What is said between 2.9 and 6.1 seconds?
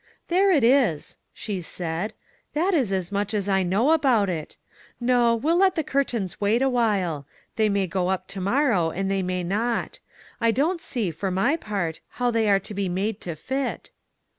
as much as I know about it. No; we'll let the cur